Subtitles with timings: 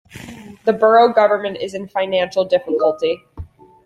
[0.65, 3.21] The borough government is in financial difficulty.